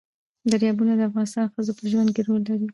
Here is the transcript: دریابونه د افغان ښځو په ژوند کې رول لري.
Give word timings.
دریابونه 0.51 0.93
د 0.95 1.01
افغان 1.07 1.27
ښځو 1.53 1.71
په 1.79 1.83
ژوند 1.91 2.09
کې 2.15 2.21
رول 2.27 2.41
لري. 2.49 2.67